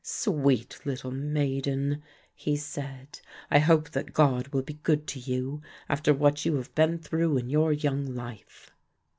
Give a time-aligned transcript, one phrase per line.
[0.03, 2.01] "Sweet little maiden,"
[2.33, 3.19] he said,
[3.51, 7.37] "I hope that God will be good to you after what you have been through
[7.37, 8.71] in your young life."